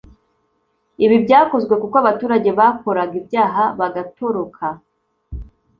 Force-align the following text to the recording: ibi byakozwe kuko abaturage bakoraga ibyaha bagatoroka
ibi 1.03 1.15
byakozwe 1.25 1.73
kuko 1.81 1.95
abaturage 2.01 2.49
bakoraga 2.59 3.13
ibyaha 3.21 3.63
bagatoroka 3.79 4.65